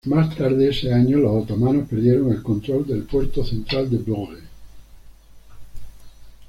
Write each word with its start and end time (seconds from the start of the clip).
Más 0.07 0.35
tarde 0.35 0.69
ese 0.71 0.91
año, 0.91 1.19
los 1.19 1.43
otomanos 1.43 1.87
perdieron 1.87 2.31
el 2.31 2.41
control 2.41 2.87
del 2.87 3.03
puerto 3.03 3.45
central 3.45 3.87
de 3.87 3.97
Vlorë. 3.99 4.41